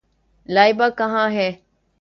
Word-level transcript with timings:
لائبہ 0.49 0.89
کہاں 0.97 1.29
ہے؟ 1.31 1.51